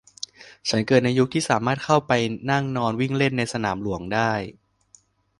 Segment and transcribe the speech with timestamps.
[0.69, 2.11] ฉันเกิดในยุคที่สามารถเข้าไป
[2.51, 4.31] นั่งนอนวิ่งเล่นในสนามหลวงได้